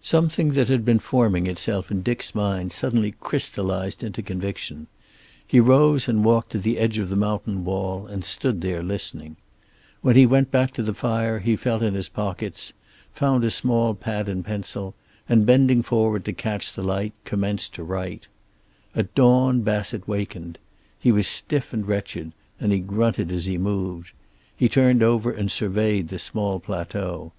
[0.00, 4.86] Something that had been forming itself in Dick's mind suddenly crystallized into conviction.
[5.44, 9.38] He rose and walked to the edge of the mountain wall and stood there listening.
[10.00, 12.72] When he went back to the fire he felt in his pockets,
[13.10, 14.94] found a small pad and pencil,
[15.28, 18.28] and bending forward to catch the light, commenced to write...
[18.94, 20.58] At dawn Bassett wakened.
[20.96, 22.30] He was stiff and wretched,
[22.60, 24.12] and he grunted as he moved.
[24.54, 27.32] He turned over and surveyed the small plateau.